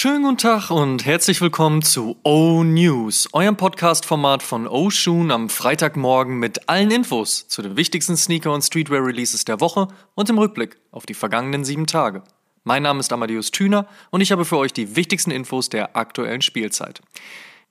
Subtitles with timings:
[0.00, 5.48] Schönen guten Tag und herzlich willkommen zu O News, eurem Podcast-Format von O Shoon am
[5.48, 10.76] Freitagmorgen mit allen Infos zu den wichtigsten Sneaker- und Streetwear-Releases der Woche und im Rückblick
[10.92, 12.22] auf die vergangenen sieben Tage.
[12.62, 16.42] Mein Name ist Amadeus Thüner und ich habe für euch die wichtigsten Infos der aktuellen
[16.42, 17.00] Spielzeit.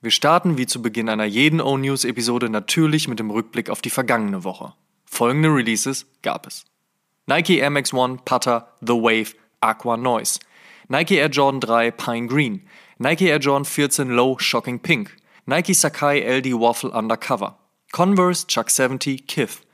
[0.02, 3.88] Wir starten wie zu Beginn einer jeden O News-Episode natürlich mit dem Rückblick auf die
[3.88, 4.74] vergangene Woche.
[5.06, 6.66] Folgende Releases gab es:
[7.24, 10.40] Nike Air Max One Putter The Wave Aqua Noise.
[10.90, 12.62] Nike Air Jordan 3 Pine Green,
[12.98, 15.16] Nike Air Jordan 14 Low Shocking Pink,
[15.46, 17.56] Nike Sakai LD Waffle Undercover,
[17.92, 19.66] Converse Chuck 70 Kith,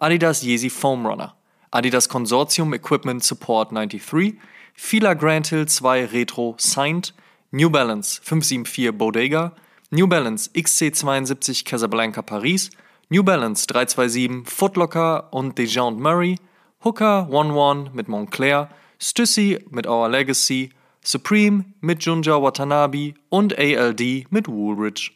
[0.00, 1.34] Adidas Yeezy Foam Runner,
[1.74, 4.38] Adidas Consortium Equipment Support 93,
[4.72, 7.12] Fila Grand Hill 2 Retro Signed,
[7.52, 9.52] New Balance 574 Bodega,
[9.90, 12.70] New Balance XC72 Casablanca Paris,
[13.10, 16.38] New Balance 327 Footlocker und Dejounte Murray,
[16.82, 18.70] Hooker 11 mit Montclair,
[19.02, 20.70] Stussy mit Our Legacy,
[21.04, 25.10] Supreme mit Junja Watanabe und ALD mit Woolridge.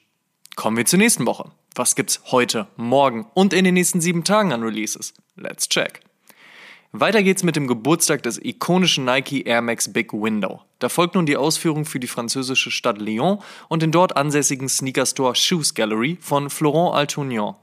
[0.56, 1.52] Kommen wir zur nächsten Woche.
[1.76, 5.14] Was gibt's heute, morgen und in den nächsten sieben Tagen an Releases?
[5.36, 6.00] Let's check.
[6.90, 10.62] Weiter geht's mit dem Geburtstag des ikonischen Nike Air Max Big Window.
[10.80, 15.06] Da folgt nun die Ausführung für die französische Stadt Lyon und den dort ansässigen Sneaker
[15.06, 17.54] Store Shoes Gallery von Florent Altounian.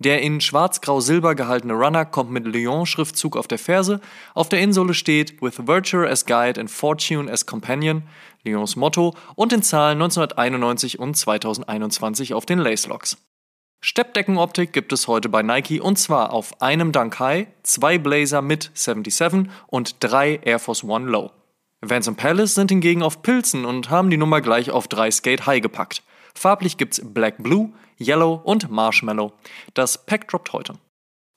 [0.00, 4.00] Der in schwarz-grau-silber gehaltene Runner kommt mit Lyon-Schriftzug auf der Ferse.
[4.34, 8.04] Auf der Insole steht With Virtue as Guide and Fortune as Companion,
[8.42, 13.18] Lyons Motto, und in Zahlen 1991 und 2021 auf den Lacelocks.
[13.82, 18.70] Steppdeckenoptik gibt es heute bei Nike und zwar auf einem Dunk High, zwei Blazer mit
[18.72, 21.30] 77 und drei Air Force One Low.
[21.82, 25.46] Vans und Palace sind hingegen auf Pilzen und haben die Nummer gleich auf drei Skate
[25.46, 26.02] High gepackt.
[26.34, 29.32] Farblich gibt's Black Blue, Yellow und Marshmallow.
[29.74, 30.74] Das Pack droppt heute.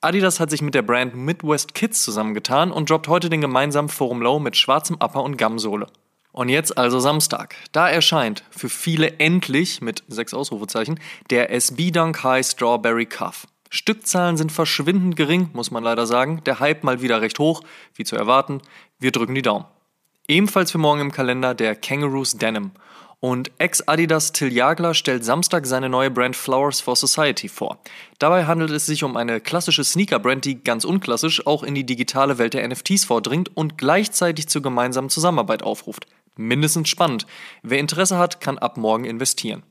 [0.00, 4.20] Adidas hat sich mit der Brand Midwest Kids zusammengetan und droppt heute den gemeinsamen Forum
[4.20, 5.86] Low mit schwarzem Upper und Gamsohle.
[6.32, 7.54] Und jetzt also Samstag.
[7.72, 11.00] Da erscheint für viele endlich mit sechs Ausrufezeichen
[11.30, 13.46] der SB Dunk High Strawberry Cuff.
[13.70, 16.42] Stückzahlen sind verschwindend gering, muss man leider sagen.
[16.44, 17.62] Der Hype mal wieder recht hoch,
[17.94, 18.60] wie zu erwarten.
[18.98, 19.64] Wir drücken die Daumen.
[20.28, 22.72] Ebenfalls für morgen im Kalender der Kangaroos Denim.
[23.20, 27.78] Und Ex-Adidas Till Jagler stellt Samstag seine neue Brand Flowers for Society vor.
[28.18, 32.38] Dabei handelt es sich um eine klassische Sneaker-Brand, die ganz unklassisch auch in die digitale
[32.38, 36.06] Welt der NFTs vordringt und gleichzeitig zur gemeinsamen Zusammenarbeit aufruft.
[36.36, 37.26] Mindestens spannend.
[37.62, 39.62] Wer Interesse hat, kann ab morgen investieren.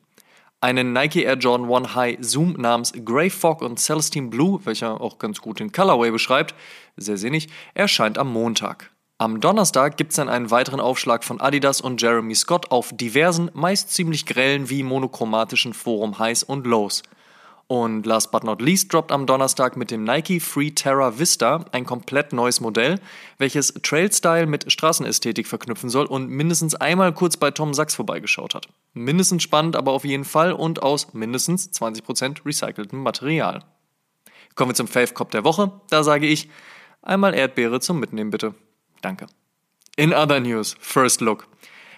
[0.63, 5.19] Einen Nike Air Jordan 1 High Zoom namens Grey Fog und Celestine Blue, welcher auch
[5.19, 6.55] ganz gut den Colorway beschreibt,
[6.95, 8.92] sehr sinnig, erscheint am Montag.
[9.19, 13.51] Am Donnerstag gibt es dann einen weiteren Aufschlag von Adidas und Jeremy Scott auf diversen,
[13.53, 17.03] meist ziemlich grellen wie monochromatischen Forum Highs und Lows.
[17.67, 21.85] Und last but not least droppt am Donnerstag mit dem Nike Free Terra Vista ein
[21.85, 22.99] komplett neues Modell,
[23.37, 28.67] welches Trail-Style mit Straßenästhetik verknüpfen soll und mindestens einmal kurz bei Tom Sachs vorbeigeschaut hat.
[28.93, 33.63] Mindestens spannend, aber auf jeden Fall und aus mindestens 20% recyceltem Material.
[34.55, 35.71] Kommen wir zum Fave Cop der Woche.
[35.89, 36.49] Da sage ich,
[37.01, 38.55] einmal Erdbeere zum Mitnehmen bitte.
[39.03, 39.27] Danke.
[39.95, 41.47] In other news, First Look.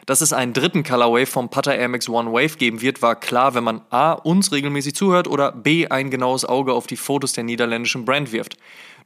[0.06, 3.56] Dass es einen dritten Colorway vom Putter Air Max One Wave geben wird, war klar,
[3.56, 4.12] wenn man A.
[4.12, 5.88] uns regelmäßig zuhört oder B.
[5.88, 8.58] ein genaues Auge auf die Fotos der niederländischen Brand wirft.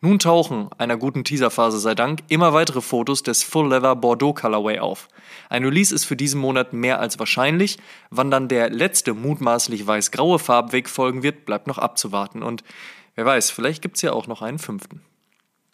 [0.02, 4.80] Nun tauchen, einer guten Teaserphase sei Dank, immer weitere Fotos des Full Leather Bordeaux Colorway
[4.80, 5.08] auf.
[5.50, 7.78] Ein Release ist für diesen Monat mehr als wahrscheinlich.
[8.10, 12.44] Wann dann der letzte mutmaßlich weiß-graue Farbweg folgen wird, bleibt noch abzuwarten.
[12.44, 12.64] Und
[13.16, 15.02] wer weiß, vielleicht gibt's ja auch noch einen fünften.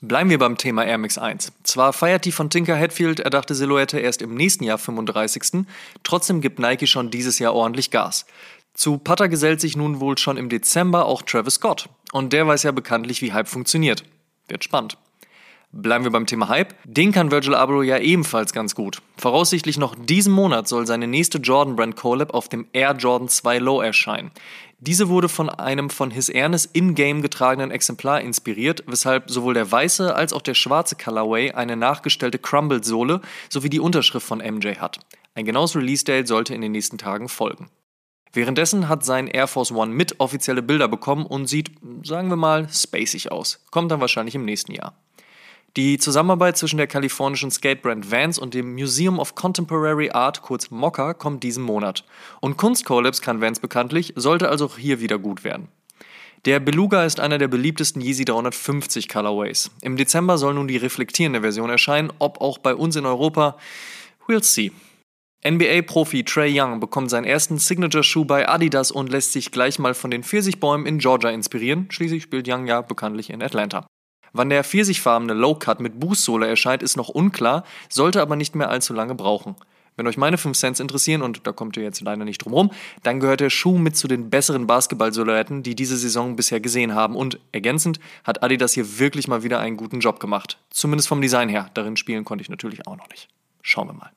[0.01, 1.53] Bleiben wir beim Thema Air Max 1.
[1.63, 5.65] Zwar feiert die von Tinker Hatfield erdachte Silhouette erst im nächsten Jahr 35.
[6.03, 8.25] Trotzdem gibt Nike schon dieses Jahr ordentlich Gas.
[8.73, 11.87] Zu Putter gesellt sich nun wohl schon im Dezember auch Travis Scott.
[12.11, 14.03] Und der weiß ja bekanntlich, wie Hype funktioniert.
[14.47, 14.97] Wird spannend.
[15.77, 16.73] Bleiben wir beim Thema Hype.
[16.85, 19.01] Den kann Virgil Abloh ja ebenfalls ganz gut.
[19.17, 23.59] Voraussichtlich noch diesen Monat soll seine nächste Jordan Brand Collab auf dem Air Jordan 2
[23.59, 24.31] Low erscheinen.
[24.79, 30.15] Diese wurde von einem von His Ernest in-game getragenen Exemplar inspiriert, weshalb sowohl der weiße
[30.15, 34.99] als auch der schwarze Colorway eine nachgestellte Crumbled-Sohle sowie die Unterschrift von MJ hat.
[35.33, 37.67] Ein genaues Release-Date sollte in den nächsten Tagen folgen.
[38.31, 41.71] Währenddessen hat sein Air Force One mit offizielle Bilder bekommen und sieht,
[42.03, 43.65] sagen wir mal, spacig aus.
[43.71, 44.93] Kommt dann wahrscheinlich im nächsten Jahr.
[45.77, 51.13] Die Zusammenarbeit zwischen der kalifornischen Skatebrand Vans und dem Museum of Contemporary Art, kurz MOCA,
[51.13, 52.05] kommt diesen Monat.
[52.39, 55.67] Und Kunstcollabs kann Vans bekanntlich, sollte also auch hier wieder gut werden.
[56.45, 59.69] Der Beluga ist einer der beliebtesten Yeezy 350 Colorways.
[59.81, 63.57] Im Dezember soll nun die reflektierende Version erscheinen, ob auch bei uns in Europa.
[64.27, 64.71] We'll see.
[65.45, 70.09] NBA-Profi Trey Young bekommt seinen ersten Signature-Schuh bei Adidas und lässt sich gleich mal von
[70.09, 71.87] den Pfirsichbäumen in Georgia inspirieren.
[71.89, 73.85] Schließlich spielt Young ja bekanntlich in Atlanta.
[74.33, 78.69] Wann der pfirsichfarbene Low Cut mit Bußsohle erscheint, ist noch unklar, sollte aber nicht mehr
[78.69, 79.55] allzu lange brauchen.
[79.97, 82.71] Wenn euch meine 5 Cents interessieren, und da kommt ihr jetzt leider nicht drum rum,
[83.03, 87.15] dann gehört der Schuh mit zu den besseren Basketball-Silhouetten, die diese Saison bisher gesehen haben.
[87.15, 90.57] Und ergänzend hat Adidas hier wirklich mal wieder einen guten Job gemacht.
[90.69, 91.69] Zumindest vom Design her.
[91.73, 93.29] Darin spielen konnte ich natürlich auch noch nicht.
[93.61, 94.11] Schauen wir mal.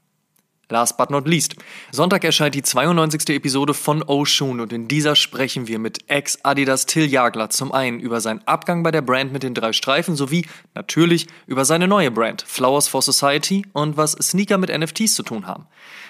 [0.70, 1.56] Last but not least.
[1.93, 3.31] Sonntag erscheint die 92.
[3.31, 8.20] Episode von Oshun und in dieser sprechen wir mit Ex-Adidas Till Jagler zum einen über
[8.20, 12.43] seinen Abgang bei der Brand mit den drei Streifen sowie natürlich über seine neue Brand
[12.43, 15.67] Flowers for Society und was Sneaker mit NFTs zu tun haben.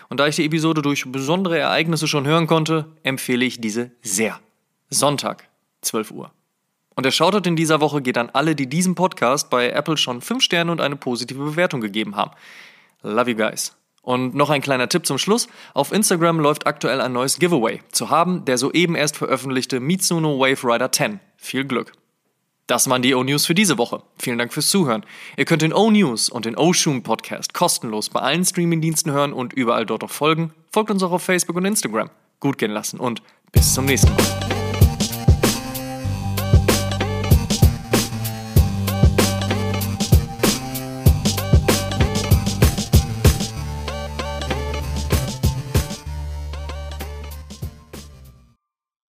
[0.08, 4.40] Und da ich die Episode durch besondere Ereignisse schon hören konnte, empfehle ich diese sehr.
[4.90, 5.48] Sonntag,
[5.82, 6.32] 12 Uhr.
[6.96, 10.20] Und der Shoutout in dieser Woche geht an alle, die diesem Podcast bei Apple schon
[10.20, 12.32] 5 Sterne und eine positive Bewertung gegeben haben.
[13.02, 13.77] Love you guys.
[14.08, 15.48] Und noch ein kleiner Tipp zum Schluss.
[15.74, 20.64] Auf Instagram läuft aktuell ein neues Giveaway zu haben, der soeben erst veröffentlichte Mitsuno Wave
[20.66, 21.20] Rider 10.
[21.36, 21.92] Viel Glück.
[22.66, 24.02] Das waren die O-News für diese Woche.
[24.18, 25.04] Vielen Dank fürs Zuhören.
[25.36, 29.84] Ihr könnt den O-News und den O-Shoom Podcast kostenlos bei allen Streamingdiensten hören und überall
[29.84, 30.54] dort auch folgen.
[30.72, 32.08] Folgt uns auch auf Facebook und Instagram.
[32.40, 33.20] Gut gehen lassen und
[33.52, 34.67] bis zum nächsten Mal.